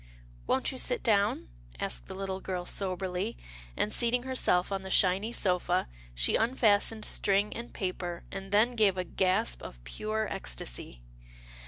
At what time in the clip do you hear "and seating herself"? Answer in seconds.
3.77-4.71